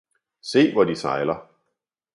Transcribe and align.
Se, 0.51 0.71
hvor 0.73 0.83
de 0.83 0.95
sejler! 0.95 1.47